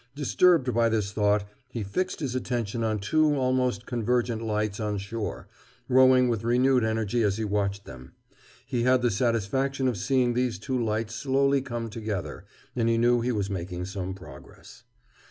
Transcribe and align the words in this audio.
Disturbed 0.15 0.73
by 0.73 0.89
this 0.89 1.11
thought, 1.11 1.47
he 1.69 1.83
fixed 1.83 2.21
his 2.21 2.33
attention 2.33 2.83
on 2.83 2.97
two 2.97 3.35
almost 3.35 3.85
convergent 3.85 4.41
lights 4.41 4.79
on 4.79 4.97
shore, 4.97 5.47
rowing 5.87 6.27
with 6.27 6.43
renewed 6.43 6.83
energy 6.83 7.21
as 7.21 7.37
he 7.37 7.43
watched 7.45 7.85
them. 7.85 8.13
He 8.65 8.81
had 8.81 9.03
the 9.03 9.11
satisfaction 9.11 9.87
of 9.87 9.97
seeing 9.97 10.33
these 10.33 10.57
two 10.57 10.83
lights 10.83 11.13
slowly 11.13 11.61
come 11.61 11.87
together, 11.87 12.45
and 12.75 12.89
he 12.89 12.97
knew 12.97 13.21
he 13.21 13.31
was 13.31 13.51
making 13.51 13.85
some 13.85 14.15
progress. 14.15 14.85